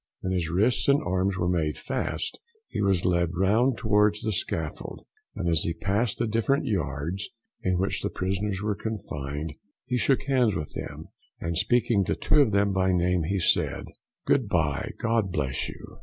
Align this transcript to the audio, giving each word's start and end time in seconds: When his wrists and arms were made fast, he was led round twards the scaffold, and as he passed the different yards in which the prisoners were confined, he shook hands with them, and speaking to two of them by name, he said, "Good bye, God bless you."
When 0.21 0.33
his 0.33 0.49
wrists 0.49 0.87
and 0.87 0.99
arms 1.05 1.37
were 1.37 1.47
made 1.47 1.77
fast, 1.77 2.39
he 2.69 2.81
was 2.81 3.05
led 3.05 3.35
round 3.35 3.77
twards 3.77 4.23
the 4.23 4.31
scaffold, 4.31 5.05
and 5.35 5.47
as 5.47 5.61
he 5.61 5.75
passed 5.75 6.17
the 6.17 6.25
different 6.25 6.65
yards 6.65 7.29
in 7.61 7.77
which 7.77 8.01
the 8.01 8.09
prisoners 8.09 8.63
were 8.63 8.73
confined, 8.73 9.53
he 9.85 9.97
shook 9.99 10.23
hands 10.23 10.55
with 10.55 10.71
them, 10.73 11.09
and 11.39 11.55
speaking 11.55 12.03
to 12.05 12.15
two 12.15 12.41
of 12.41 12.51
them 12.51 12.73
by 12.73 12.91
name, 12.91 13.25
he 13.25 13.37
said, 13.37 13.89
"Good 14.25 14.47
bye, 14.49 14.93
God 14.97 15.31
bless 15.31 15.69
you." 15.69 15.99